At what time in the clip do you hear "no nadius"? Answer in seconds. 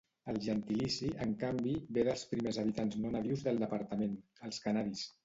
3.05-3.45